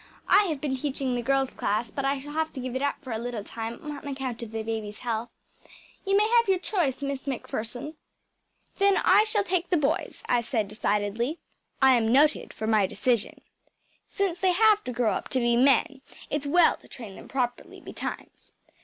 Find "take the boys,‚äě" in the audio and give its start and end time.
9.43-10.25